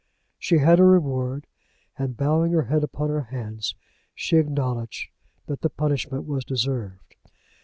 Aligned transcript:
She 0.39 0.57
had 0.57 0.79
her 0.79 0.87
reward, 0.89 1.45
and, 1.95 2.17
bowing 2.17 2.53
her 2.53 2.63
head 2.63 2.83
upon 2.83 3.09
her 3.09 3.25
hands, 3.25 3.75
she 4.15 4.37
acknowledged 4.37 5.09
that 5.45 5.61
the 5.61 5.69
punishment 5.69 6.25
was 6.25 6.43
deserved. 6.43 7.17